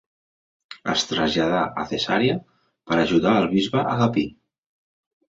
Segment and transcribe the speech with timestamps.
[0.93, 2.37] Es traslladà a Cesarea
[2.91, 4.25] per ajudar el bisbe Agapi.